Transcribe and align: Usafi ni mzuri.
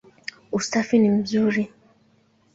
Usafi 0.57 0.95
ni 0.99 1.09
mzuri. 1.17 1.63